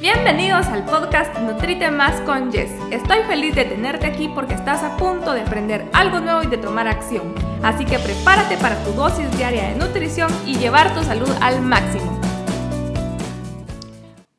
Bienvenidos 0.00 0.66
al 0.68 0.86
podcast 0.86 1.38
Nutrite 1.40 1.90
Más 1.90 2.18
con 2.22 2.50
Jess. 2.50 2.72
Estoy 2.90 3.18
feliz 3.24 3.54
de 3.54 3.66
tenerte 3.66 4.06
aquí 4.06 4.30
porque 4.34 4.54
estás 4.54 4.82
a 4.82 4.96
punto 4.96 5.34
de 5.34 5.42
aprender 5.42 5.86
algo 5.92 6.20
nuevo 6.20 6.42
y 6.42 6.46
de 6.46 6.56
tomar 6.56 6.88
acción. 6.88 7.34
Así 7.62 7.84
que 7.84 7.98
prepárate 7.98 8.56
para 8.56 8.82
tu 8.82 8.92
dosis 8.92 9.30
diaria 9.36 9.68
de 9.68 9.76
nutrición 9.76 10.30
y 10.46 10.56
llevar 10.56 10.94
tu 10.94 11.02
salud 11.02 11.28
al 11.42 11.60
máximo. 11.60 12.18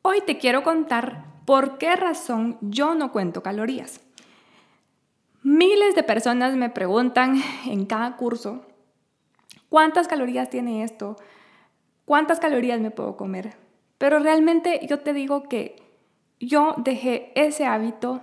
Hoy 0.02 0.20
te 0.26 0.36
quiero 0.36 0.64
contar 0.64 1.26
por 1.44 1.78
qué 1.78 1.94
razón 1.94 2.58
yo 2.60 2.96
no 2.96 3.12
cuento 3.12 3.44
calorías. 3.44 4.00
Miles 5.44 5.94
de 5.94 6.02
personas 6.02 6.56
me 6.56 6.70
preguntan 6.70 7.40
en 7.66 7.86
cada 7.86 8.16
curso, 8.16 8.66
¿cuántas 9.68 10.08
calorías 10.08 10.50
tiene 10.50 10.82
esto? 10.82 11.14
¿Cuántas 12.04 12.40
calorías 12.40 12.80
me 12.80 12.90
puedo 12.90 13.16
comer? 13.16 13.62
Pero 14.02 14.18
realmente 14.18 14.80
yo 14.88 14.98
te 14.98 15.12
digo 15.12 15.44
que 15.44 15.76
yo 16.40 16.74
dejé 16.76 17.30
ese 17.36 17.66
hábito 17.66 18.20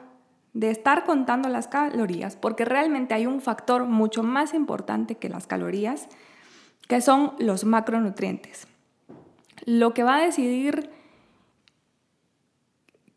de 0.51 0.71
estar 0.71 1.05
contando 1.05 1.47
las 1.47 1.69
calorías 1.69 2.35
porque 2.35 2.65
realmente 2.65 3.13
hay 3.13 3.25
un 3.25 3.39
factor 3.39 3.85
mucho 3.85 4.21
más 4.21 4.53
importante 4.53 5.15
que 5.15 5.29
las 5.29 5.47
calorías, 5.47 6.09
que 6.89 6.99
son 6.99 7.31
los 7.39 7.63
macronutrientes. 7.63 8.67
Lo 9.63 9.93
que 9.93 10.03
va 10.03 10.17
a 10.17 10.21
decidir 10.21 10.89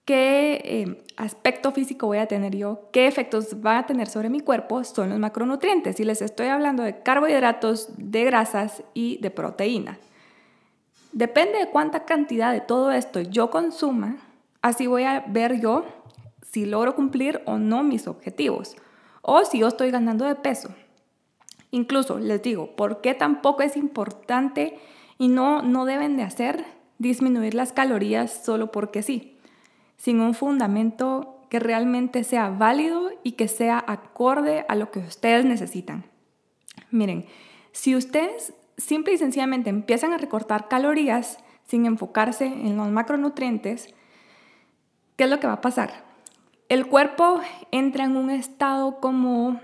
qué 0.04 0.62
eh, 0.64 1.04
aspecto 1.16 1.72
físico 1.72 2.06
voy 2.06 2.18
a 2.18 2.28
tener 2.28 2.54
yo, 2.54 2.90
qué 2.92 3.08
efectos 3.08 3.56
va 3.56 3.78
a 3.78 3.86
tener 3.86 4.06
sobre 4.06 4.28
mi 4.28 4.38
cuerpo 4.38 4.84
son 4.84 5.10
los 5.10 5.18
macronutrientes. 5.18 5.98
Y 5.98 6.04
les 6.04 6.22
estoy 6.22 6.46
hablando 6.46 6.84
de 6.84 7.02
carbohidratos, 7.02 7.88
de 7.96 8.22
grasas 8.22 8.84
y 8.94 9.18
de 9.18 9.32
proteína. 9.32 9.98
Depende 11.12 11.58
de 11.58 11.70
cuánta 11.70 12.04
cantidad 12.04 12.52
de 12.52 12.60
todo 12.60 12.90
esto 12.90 13.20
yo 13.20 13.50
consuma, 13.50 14.16
así 14.62 14.86
voy 14.86 15.04
a 15.04 15.20
ver 15.28 15.60
yo 15.60 15.84
si 16.42 16.64
logro 16.64 16.94
cumplir 16.94 17.42
o 17.44 17.58
no 17.58 17.82
mis 17.82 18.08
objetivos 18.08 18.76
o 19.20 19.44
si 19.44 19.58
yo 19.60 19.68
estoy 19.68 19.90
ganando 19.90 20.24
de 20.24 20.34
peso. 20.34 20.74
Incluso 21.70 22.18
les 22.18 22.42
digo, 22.42 22.76
¿por 22.76 23.00
qué 23.00 23.14
tampoco 23.14 23.62
es 23.62 23.76
importante 23.76 24.78
y 25.18 25.28
no, 25.28 25.62
no 25.62 25.84
deben 25.84 26.16
de 26.16 26.22
hacer 26.22 26.64
disminuir 26.98 27.54
las 27.54 27.72
calorías 27.72 28.44
solo 28.44 28.70
porque 28.72 29.02
sí, 29.02 29.38
sin 29.96 30.20
un 30.20 30.34
fundamento 30.34 31.40
que 31.48 31.58
realmente 31.58 32.24
sea 32.24 32.48
válido 32.48 33.10
y 33.22 33.32
que 33.32 33.48
sea 33.48 33.82
acorde 33.86 34.64
a 34.68 34.74
lo 34.74 34.90
que 34.90 35.00
ustedes 35.00 35.44
necesitan? 35.44 36.04
Miren, 36.90 37.26
si 37.72 37.96
ustedes 37.96 38.54
simple 38.76 39.14
y 39.14 39.18
sencillamente 39.18 39.70
empiezan 39.70 40.12
a 40.12 40.18
recortar 40.18 40.68
calorías 40.68 41.38
sin 41.64 41.86
enfocarse 41.86 42.46
en 42.46 42.76
los 42.76 42.88
macronutrientes, 42.88 43.94
¿qué 45.16 45.24
es 45.24 45.30
lo 45.30 45.40
que 45.40 45.46
va 45.46 45.54
a 45.54 45.60
pasar? 45.60 46.04
El 46.68 46.86
cuerpo 46.86 47.40
entra 47.70 48.04
en 48.04 48.16
un 48.16 48.30
estado 48.30 49.00
como 49.00 49.60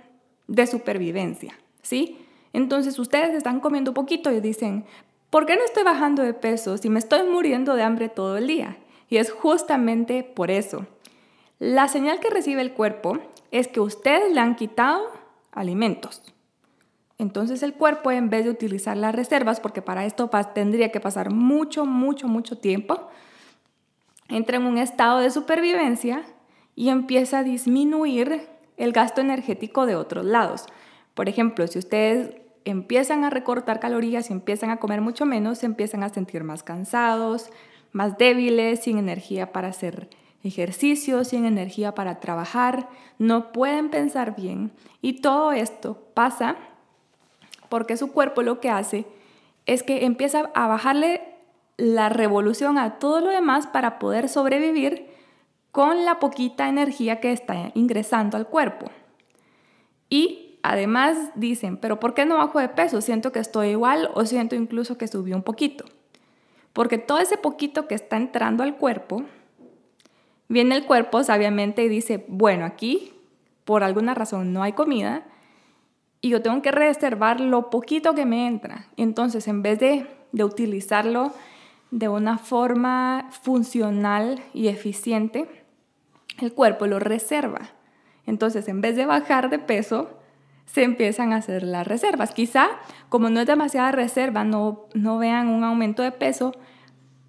de 0.47 0.67
supervivencia, 0.67 1.59
¿sí? 1.83 2.19
Entonces 2.53 2.99
ustedes 2.99 3.35
están 3.35 3.61
comiendo 3.61 3.95
poquito 3.95 4.33
y 4.33 4.41
dicen, 4.41 4.85
¿por 5.31 5.47
qué 5.47 5.57
no 5.57 5.65
estoy 5.65 5.85
bajando 5.85 6.23
de 6.23 6.35
peso 6.35 6.77
si 6.77 6.89
me 6.89 6.99
estoy 6.99 7.29
muriendo 7.29 7.75
de 7.75 7.83
hambre 7.83 8.09
todo 8.09 8.37
el 8.37 8.47
día? 8.47 8.79
Y 9.09 9.17
es 9.19 9.31
justamente 9.31 10.23
por 10.23 10.51
eso. 10.51 10.87
La 11.59 11.89
señal 11.89 12.21
que 12.21 12.31
recibe 12.31 12.61
el 12.63 12.73
cuerpo 12.73 13.19
es 13.51 13.69
que 13.69 13.81
ustedes 13.81 14.33
le 14.33 14.41
han 14.41 14.55
quitado 14.55 15.03
alimentos. 15.53 16.23
Entonces 17.19 17.65
el 17.65 17.75
cuerpo, 17.75 18.13
en 18.13 18.31
vez 18.31 18.45
de 18.45 18.51
utilizar 18.51 18.97
las 18.97 19.15
reservas, 19.15 19.61
porque 19.61 19.83
para 19.83 20.07
esto 20.07 20.31
tendría 20.55 20.93
que 20.93 21.01
pasar 21.01 21.33
mucho, 21.33 21.85
mucho, 21.85 22.29
mucho 22.29 22.59
tiempo, 22.59 23.09
entra 24.29 24.57
en 24.57 24.65
un 24.65 24.79
estado 24.79 25.19
de 25.19 25.31
supervivencia 25.31 26.23
y 26.77 26.91
empieza 26.91 27.39
a 27.39 27.43
disminuir 27.43 28.49
el 28.77 28.93
gasto 28.93 29.21
energético 29.21 29.85
de 29.85 29.97
otros 29.97 30.25
lados. 30.25 30.67
Por 31.15 31.29
ejemplo, 31.29 31.67
si 31.67 31.81
ustedes 31.81 32.37
empiezan 32.65 33.25
a 33.25 33.31
recortar 33.31 33.81
calorías 33.81 34.31
y 34.31 34.33
empiezan 34.33 34.71
a 34.71 34.77
comer 34.77 35.01
mucho 35.01 35.27
menos, 35.27 35.59
se 35.59 35.67
empiezan 35.67 36.05
a 36.05 36.11
sentir 36.11 36.45
más 36.45 36.63
cansados, 36.63 37.51
más 37.91 38.17
débiles, 38.17 38.81
sin 38.81 38.99
energía 38.99 39.53
para 39.53 39.69
hacer 39.69 40.09
ejercicio, 40.45 41.25
sin 41.25 41.45
energía 41.45 41.95
para 41.95 42.21
trabajar, 42.21 42.89
no 43.19 43.51
pueden 43.51 43.91
pensar 43.91 44.37
bien. 44.37 44.71
Y 45.03 45.15
todo 45.15 45.51
esto 45.51 46.01
pasa 46.15 46.57
porque 47.69 47.97
su 47.97 48.13
cuerpo 48.13 48.43
lo 48.43 48.61
que 48.61 48.71
hace 48.71 49.07
es 49.67 49.83
que 49.83 50.05
empieza 50.05 50.51
a 50.55 50.67
bajarle 50.67 51.23
la 51.77 52.09
revolución 52.09 52.79
a 52.79 52.99
todo 52.99 53.21
lo 53.21 53.31
demás 53.31 53.67
para 53.67 53.99
poder 53.99 54.29
sobrevivir 54.29 55.07
con 55.71 56.05
la 56.05 56.19
poquita 56.19 56.69
energía 56.69 57.21
que 57.21 57.33
está 57.33 57.71
ingresando 57.75 58.37
al 58.37 58.47
cuerpo. 58.47 58.91
Y 60.09 60.59
además 60.63 61.17
dicen, 61.35 61.77
pero 61.77 62.01
¿por 62.01 62.15
qué 62.15 62.27
no 62.27 62.39
bajo 62.39 62.59
de 62.59 62.69
peso? 62.69 63.01
Siento 63.01 63.31
que 63.31 63.39
estoy 63.39 63.69
igual 63.69 64.11
o 64.15 64.25
siento 64.25 64.57
incluso 64.57 64.99
que 64.99 65.07
subió 65.07 65.37
un 65.37 65.43
poquito. 65.43 65.85
Porque 66.73 66.99
todo 66.99 67.19
ese 67.19 67.37
poquito 67.37 67.87
que 67.87 67.95
está 67.95 68.17
entrando 68.17 68.63
al 68.63 68.77
cuerpo, 68.77 69.25
viene 70.49 70.77
el 70.77 70.87
cuerpo 70.87 71.23
sabiamente 71.23 71.85
y 71.85 71.89
dice, 71.89 72.25
bueno, 72.29 72.65
aquí 72.65 73.13
por 73.65 73.85
alguna 73.85 74.15
razón 74.15 74.53
no 74.53 74.63
hay 74.63 74.73
comida, 74.73 75.27
y 76.21 76.31
yo 76.31 76.43
tengo 76.43 76.63
que 76.63 76.73
reservar 76.73 77.41
lo 77.41 77.71
poquito 77.71 78.15
que 78.15 78.27
me 78.27 78.47
entra. 78.47 78.87
Entonces, 78.97 79.49
en 79.49 79.63
vez 79.63 79.79
de, 79.79 80.07
de 80.33 80.45
utilizarlo 80.45 81.33
de 81.91 82.09
una 82.09 82.39
forma 82.39 83.29
funcional 83.43 84.41
y 84.53 84.69
eficiente, 84.69 85.65
el 86.39 86.53
cuerpo 86.53 86.87
lo 86.87 86.99
reserva. 86.99 87.71
Entonces, 88.27 88.69
en 88.69 88.81
vez 88.81 88.97
de 88.97 89.07
bajar 89.07 89.49
de 89.49 89.59
peso, 89.59 90.11
se 90.67 90.83
empiezan 90.83 91.33
a 91.33 91.37
hacer 91.37 91.63
las 91.63 91.87
reservas. 91.87 92.33
Quizá, 92.33 92.69
como 93.09 93.31
no 93.31 93.41
es 93.41 93.47
demasiada 93.47 93.91
reserva, 93.91 94.45
no, 94.45 94.87
no 94.95 95.19
vean 95.19 95.49
un 95.49 95.65
aumento 95.65 96.03
de 96.03 96.13
peso, 96.13 96.53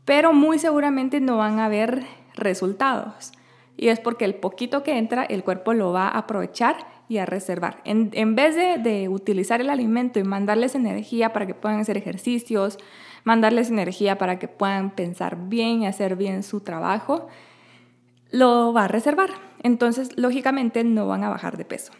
pero 0.03 0.33
muy 0.33 0.59
seguramente 0.59 1.21
no 1.21 1.38
van 1.38 1.59
a 1.59 1.69
ver 1.69 2.06
resultados. 2.35 3.31
Y 3.77 3.88
es 3.88 4.00
porque 4.00 4.25
el 4.25 4.35
poquito 4.35 4.83
que 4.83 4.97
entra, 4.97 5.23
el 5.23 5.44
cuerpo 5.44 5.73
lo 5.73 5.94
va 5.94 6.09
a 6.09 6.17
aprovechar 6.17 6.75
y 7.09 7.17
a 7.17 7.25
reservar. 7.25 7.81
En, 7.83 8.35
vez 8.35 8.55
de, 8.55 9.09
utilizar 9.09 9.59
el 9.59 9.71
alimento 9.71 10.19
y 10.19 10.23
mandarles 10.23 10.75
energía 10.75 11.33
para 11.33 11.47
que 11.47 11.55
puedan 11.55 11.79
hacer 11.79 11.97
ejercicios, 11.97 12.77
mandarles 13.23 13.69
energía 13.69 14.19
para 14.19 14.37
que 14.37 14.47
puedan 14.47 14.91
pensar 14.91 15.49
bien 15.49 15.81
y 15.81 15.87
hacer 15.87 16.15
bien 16.15 16.43
su 16.43 16.61
trabajo, 16.61 17.27
lo 18.29 18.73
va 18.73 18.85
a 18.85 18.87
reservar. 18.87 19.31
Entonces, 19.63 20.15
lógicamente, 20.17 20.83
no 20.83 21.07
van 21.07 21.23
a 21.23 21.29
bajar 21.29 21.57
de 21.57 21.65
peso. 21.65 21.91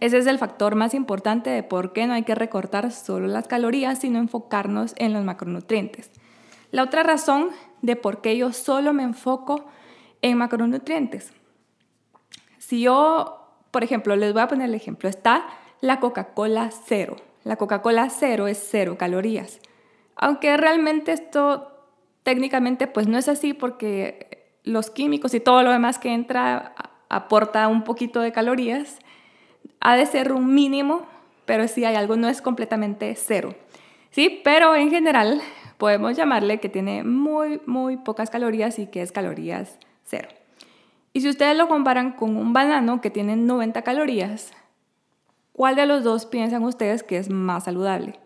Ese 0.00 0.18
es 0.18 0.26
el 0.26 0.38
factor 0.38 0.74
más 0.74 0.94
importante 0.94 1.48
de 1.48 1.62
por 1.62 1.92
qué 1.92 2.08
no 2.08 2.12
hay 2.12 2.24
que 2.24 2.34
recortar 2.34 2.90
solo 2.90 3.28
las 3.28 3.46
calorías, 3.46 4.00
sino 4.00 4.18
enfocarnos 4.18 4.94
en 4.96 5.12
los 5.12 5.24
macronutrientes. 5.24 6.10
La 6.72 6.82
otra 6.82 7.04
razón 7.04 7.50
de 7.82 7.94
por 7.94 8.20
qué 8.20 8.36
yo 8.36 8.52
solo 8.52 8.92
me 8.92 9.04
enfoco 9.04 9.64
en 10.22 10.38
macronutrientes. 10.38 11.32
Si 12.58 12.80
yo 12.82 13.37
por 13.70 13.84
ejemplo, 13.84 14.16
les 14.16 14.32
voy 14.32 14.42
a 14.42 14.48
poner 14.48 14.68
el 14.68 14.74
ejemplo. 14.74 15.08
Está 15.08 15.46
la 15.80 16.00
Coca-Cola 16.00 16.70
cero. 16.86 17.16
La 17.44 17.56
Coca-Cola 17.56 18.10
cero 18.10 18.46
es 18.46 18.66
cero 18.70 18.96
calorías. 18.98 19.60
Aunque 20.16 20.56
realmente 20.56 21.12
esto 21.12 21.72
técnicamente 22.22 22.86
pues 22.86 23.06
no 23.06 23.16
es 23.16 23.28
así 23.28 23.54
porque 23.54 24.52
los 24.64 24.90
químicos 24.90 25.32
y 25.34 25.40
todo 25.40 25.62
lo 25.62 25.70
demás 25.70 25.98
que 25.98 26.12
entra 26.12 26.74
aporta 27.08 27.68
un 27.68 27.84
poquito 27.84 28.20
de 28.20 28.32
calorías. 28.32 28.98
Ha 29.80 29.96
de 29.96 30.06
ser 30.06 30.32
un 30.32 30.54
mínimo, 30.54 31.06
pero 31.44 31.68
si 31.68 31.84
hay 31.84 31.94
algo 31.94 32.16
no 32.16 32.28
es 32.28 32.42
completamente 32.42 33.14
cero. 33.14 33.54
Sí, 34.10 34.40
pero 34.42 34.74
en 34.74 34.90
general 34.90 35.40
podemos 35.78 36.16
llamarle 36.16 36.60
que 36.60 36.68
tiene 36.68 37.04
muy, 37.04 37.60
muy 37.66 37.96
pocas 37.96 38.30
calorías 38.30 38.78
y 38.78 38.86
que 38.86 39.02
es 39.02 39.12
calorías 39.12 39.78
cero. 40.04 40.28
Y 41.18 41.20
si 41.20 41.28
ustedes 41.28 41.56
lo 41.56 41.66
comparan 41.66 42.12
con 42.12 42.36
un 42.36 42.52
banano 42.52 43.00
que 43.00 43.10
tiene 43.10 43.34
90 43.34 43.82
calorías, 43.82 44.52
¿cuál 45.52 45.74
de 45.74 45.84
los 45.84 46.04
dos 46.04 46.26
piensan 46.26 46.62
ustedes 46.62 47.02
que 47.02 47.18
es 47.18 47.28
más 47.28 47.64
saludable? 47.64 48.20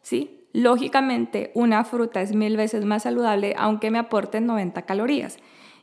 ¿Sí? 0.00 0.46
Lógicamente, 0.54 1.52
una 1.54 1.84
fruta 1.84 2.22
es 2.22 2.34
mil 2.34 2.56
veces 2.56 2.86
más 2.86 3.02
saludable 3.02 3.54
aunque 3.58 3.90
me 3.90 3.98
aporte 3.98 4.40
90 4.40 4.80
calorías. 4.80 5.36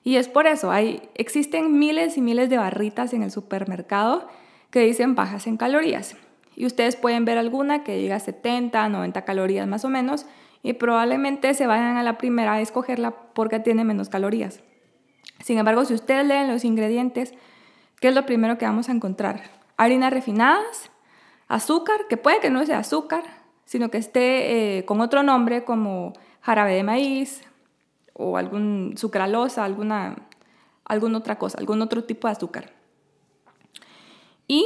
Y 0.04 0.16
es 0.16 0.28
por 0.28 0.48
eso, 0.48 0.72
hay, 0.72 1.04
existen 1.14 1.78
miles 1.78 2.18
y 2.18 2.22
miles 2.22 2.50
de 2.50 2.58
barritas 2.58 3.14
en 3.14 3.22
el 3.22 3.30
supermercado 3.30 4.28
que 4.72 4.80
dicen 4.80 5.14
bajas 5.14 5.46
en 5.46 5.56
calorías. 5.56 6.18
Y 6.56 6.66
ustedes 6.66 6.96
pueden 6.96 7.26
ver 7.26 7.38
alguna 7.38 7.84
que 7.84 8.02
llega 8.02 8.16
a 8.16 8.20
70, 8.20 8.90
90 8.90 9.24
calorías 9.24 9.68
más 9.68 9.86
o 9.86 9.90
menos, 9.90 10.26
y 10.64 10.74
probablemente 10.74 11.54
se 11.54 11.68
vayan 11.68 11.98
a 11.98 12.02
la 12.02 12.18
primera 12.18 12.54
a 12.54 12.62
escogerla 12.62 13.12
porque 13.36 13.60
tiene 13.60 13.84
menos 13.84 14.10
calorías. 14.10 14.64
Sin 15.44 15.58
embargo, 15.58 15.86
si 15.86 15.94
ustedes 15.94 16.26
leen 16.26 16.52
los 16.52 16.66
ingredientes, 16.66 17.34
¿qué 18.00 18.10
es 18.10 18.16
lo 18.16 18.26
primero 18.26 18.58
que 18.58 18.66
vamos 18.66 18.90
a 18.90 18.92
encontrar? 18.92 19.44
Harinas 19.78 20.12
refinadas, 20.12 20.92
azúcar, 21.48 22.08
que 22.10 22.18
puede 22.18 22.40
que 22.40 22.50
no 22.50 22.66
sea 22.66 22.80
azúcar, 22.80 23.24
sino 23.66 23.90
que 23.90 23.98
esté 23.98 24.78
eh, 24.78 24.86
con 24.86 25.02
otro 25.02 25.24
nombre 25.24 25.64
como 25.64 26.14
jarabe 26.42 26.74
de 26.74 26.84
maíz 26.84 27.44
o 28.14 28.38
algún 28.38 28.96
sucralosa, 28.98 29.64
alguna, 29.64 30.28
alguna 30.86 31.20
otra 31.20 31.38
cosa, 31.38 31.58
algún 31.58 31.82
otro 31.82 32.04
tipo 32.04 32.28
de 32.28 32.34
azúcar. 32.34 32.74
Y 34.48 34.66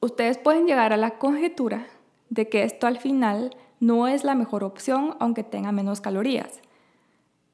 ustedes 0.00 0.38
pueden 0.38 0.66
llegar 0.66 0.92
a 0.92 0.96
la 0.96 1.18
conjetura 1.18 1.86
de 2.30 2.48
que 2.48 2.64
esto 2.64 2.86
al 2.86 2.98
final 2.98 3.54
no 3.78 4.08
es 4.08 4.24
la 4.24 4.34
mejor 4.34 4.64
opción 4.64 5.16
aunque 5.20 5.44
tenga 5.44 5.70
menos 5.70 6.00
calorías. 6.00 6.62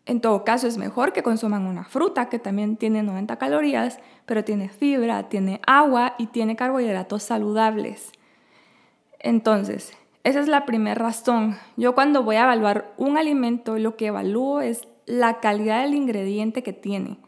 En 0.09 0.23
todo 0.23 0.43
caso, 0.43 0.67
es 0.67 0.79
mejor 0.79 1.13
que 1.13 1.23
consuman 1.23 1.67
una 1.67 1.85
fruta 1.85 2.31
que 2.31 2.39
también 2.39 2.79
tiene 2.79 3.03
90 3.03 3.37
calorías, 3.37 4.01
pero 4.25 4.43
tiene 4.43 4.71
fibra, 4.71 5.29
tiene 5.29 5.61
agua 5.67 6.15
y 6.17 6.29
tiene 6.29 6.57
carbohidratos 6.57 7.23
saludables. 7.23 8.13
Entonces, 9.19 9.93
esa 10.25 10.41
es 10.41 10.49
la 10.49 10.65
primera 10.65 10.95
razón. 10.95 11.59
Yo 11.77 11.95
cuando 11.95 12.23
voy 12.23 12.37
a 12.37 12.45
evaluar 12.45 12.95
un 12.97 13.19
alimento, 13.19 13.77
lo 13.77 13.97
que 13.97 14.07
evalúo 14.07 14.63
es 14.63 14.89
la 15.05 15.41
calidad 15.41 15.83
del 15.83 15.93
ingrediente 15.93 16.63
que 16.63 16.73
tiene. 16.73 17.19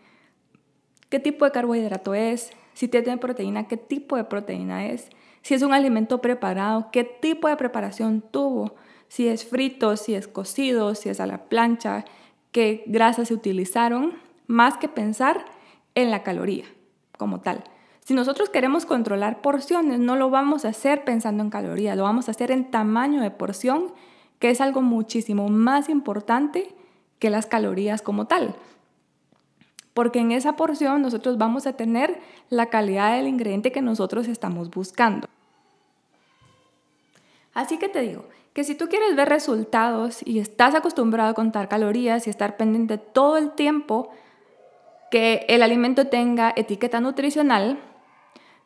¿Qué 1.11 1.21
tipo 1.21 1.44
de 1.44 1.50
carbohidrato 1.50 2.15
es? 2.15 2.50
Si 2.73 2.88
tiene 2.88 3.19
proteína, 3.19 3.69
¿qué 3.69 3.76
tipo 3.76 4.17
de 4.17 4.25
proteína 4.25 4.87
es? 4.87 5.11
Si 5.43 5.53
es 5.53 5.61
un 5.61 5.75
alimento 5.75 6.23
preparado, 6.23 6.88
¿qué 6.91 7.05
tipo 7.05 7.47
de 7.47 7.59
preparación 7.59 8.23
tuvo? 8.23 8.75
Si 9.09 9.29
es 9.29 9.44
frito, 9.44 9.99
si 9.99 10.15
es 10.15 10.29
cocido, 10.29 10.94
si 10.94 11.11
es 11.11 11.21
a 11.21 11.26
la 11.26 11.44
plancha, 11.44 12.06
qué 12.52 12.85
grasas 12.87 13.29
se 13.29 13.35
utilizaron, 13.35 14.14
más 14.47 14.76
que 14.76 14.88
pensar 14.88 15.44
en 15.94 16.11
la 16.11 16.23
caloría 16.23 16.64
como 17.17 17.41
tal. 17.41 17.64
Si 18.00 18.14
nosotros 18.14 18.49
queremos 18.49 18.87
controlar 18.87 19.41
porciones, 19.41 20.00
no 20.00 20.17
lo 20.17 20.31
vamos 20.31 20.64
a 20.64 20.70
hacer 20.70 21.05
pensando 21.05 21.44
en 21.44 21.50
calorías, 21.50 21.97
lo 21.97 22.02
vamos 22.02 22.29
a 22.29 22.32
hacer 22.32 22.50
en 22.50 22.70
tamaño 22.70 23.23
de 23.23 23.31
porción, 23.31 23.93
que 24.38 24.50
es 24.50 24.61
algo 24.61 24.82
muchísimo 24.82 25.49
más 25.49 25.88
importante 25.88 26.75
que 27.19 27.31
las 27.31 27.47
calorías 27.47 28.02
como 28.02 28.26
tal. 28.26 28.56
Porque 29.94 30.19
en 30.19 30.32
esa 30.32 30.56
porción 30.56 31.02
nosotros 31.02 31.38
vamos 31.38 31.67
a 31.67 31.75
tener 31.75 32.20
la 32.49 32.67
calidad 32.67 33.14
del 33.14 33.29
ingrediente 33.29 33.70
que 33.70 33.82
nosotros 33.82 34.29
estamos 34.29 34.70
buscando. 34.70 35.29
Así 37.61 37.77
que 37.77 37.91
te 37.91 38.01
digo, 38.01 38.25
que 38.55 38.65
si 38.65 38.75
tú 38.75 38.89
quieres 38.89 39.15
ver 39.15 39.29
resultados 39.29 40.23
y 40.25 40.39
estás 40.39 40.75
acostumbrado 40.75 41.29
a 41.29 41.35
contar 41.35 41.69
calorías 41.69 42.27
y 42.27 42.31
estar 42.31 42.57
pendiente 42.57 42.97
todo 42.97 43.37
el 43.37 43.51
tiempo 43.51 44.09
que 45.11 45.45
el 45.47 45.62
alimento 45.62 46.07
tenga 46.07 46.55
etiqueta 46.57 47.03
nutricional, 47.03 47.79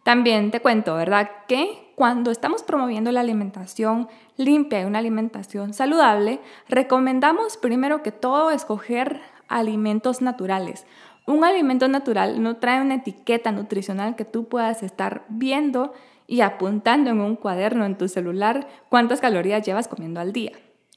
también 0.04 0.52
te 0.52 0.60
cuento, 0.60 0.94
¿verdad? 0.94 1.28
Que 1.48 1.90
cuando 1.96 2.30
estamos 2.30 2.62
promoviendo 2.62 3.10
la 3.10 3.18
alimentación 3.18 4.08
limpia 4.36 4.82
y 4.82 4.84
una 4.84 5.00
alimentación 5.00 5.74
saludable, 5.74 6.38
recomendamos 6.68 7.56
primero 7.56 8.04
que 8.04 8.12
todo 8.12 8.52
escoger 8.52 9.22
alimentos 9.48 10.22
naturales. 10.22 10.86
Un 11.26 11.44
alimento 11.44 11.88
natural 11.88 12.42
no 12.42 12.56
trae 12.56 12.80
una 12.80 12.96
etiqueta 12.96 13.50
nutricional 13.50 14.14
que 14.14 14.24
tú 14.24 14.48
puedas 14.48 14.82
estar 14.82 15.24
viendo 15.28 15.92
y 16.26 16.42
apuntando 16.42 17.10
en 17.10 17.20
un 17.20 17.36
cuaderno 17.36 17.86
en 17.86 17.96
tu 17.96 18.08
celular 18.08 18.68
cuántas 18.88 19.20
calorías 19.20 19.64
llevas 19.64 19.88
comiendo 19.88 20.20
al 20.20 20.32
día, 20.32 20.52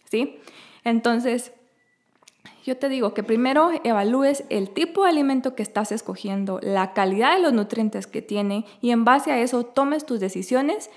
¿sí? 0.06 0.40
Entonces, 0.84 1.54
yo 2.66 2.78
te 2.78 2.90
digo 2.90 3.14
que 3.14 3.24
primero 3.24 3.72
evalúes 3.86 4.44
el 4.50 4.70
tipo 4.70 5.04
de 5.04 5.10
alimento 5.10 5.56
que 5.56 5.64
estás 5.64 5.94
escogiendo, 5.94 6.60
la 6.62 6.94
calidad 6.94 7.36
de 7.36 7.42
los 7.42 7.54
nutrientes 7.54 8.08
que 8.08 8.22
tiene 8.22 8.66
y 8.82 8.92
en 8.92 9.06
base 9.06 9.32
a 9.32 9.40
eso 9.40 9.64
tomes 9.64 10.06
tus 10.06 10.20
decisiones 10.20 10.90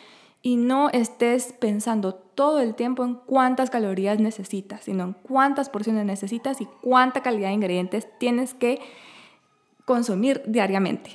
y 0.43 0.57
no 0.57 0.91
estés 0.91 1.53
pensando 1.53 2.15
todo 2.15 2.61
el 2.61 2.75
tiempo 2.75 3.05
en 3.05 3.15
cuántas 3.15 3.71
calorías 3.71 4.19
necesitas, 4.19 4.85
sino 4.85 5.05
en 5.05 5.13
cuántas 5.13 5.69
porciones 5.69 6.07
necesitas 6.07 6.61
y 6.61 6.67
cuánta 6.81 7.23
calidad 7.23 7.49
de 7.49 7.55
ingredientes 7.55 8.09
tienes 8.19 8.55
que 8.55 8.81
consumir 9.91 10.41
diariamente. 10.47 11.11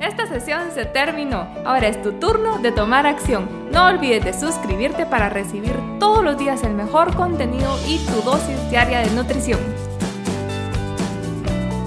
Esta 0.00 0.26
sesión 0.26 0.70
se 0.72 0.86
terminó. 0.86 1.46
Ahora 1.66 1.88
es 1.88 2.00
tu 2.00 2.12
turno 2.12 2.58
de 2.58 2.72
tomar 2.72 3.06
acción. 3.06 3.46
No 3.70 3.88
olvides 3.88 4.24
de 4.24 4.32
suscribirte 4.32 5.04
para 5.04 5.28
recibir 5.28 5.74
todos 6.00 6.24
los 6.24 6.38
días 6.38 6.62
el 6.62 6.72
mejor 6.72 7.14
contenido 7.14 7.78
y 7.86 7.98
tu 8.06 8.22
dosis 8.22 8.70
diaria 8.70 9.00
de 9.00 9.10
nutrición. 9.10 9.60